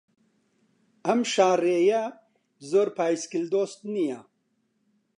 [1.05, 2.03] ئەم شاڕێیە
[2.69, 4.19] زۆر پایسکل دۆست نییە.